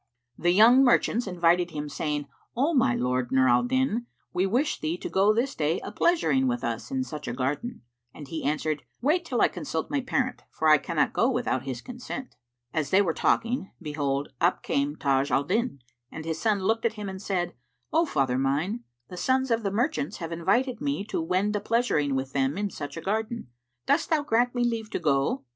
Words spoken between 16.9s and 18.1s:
him and said, "O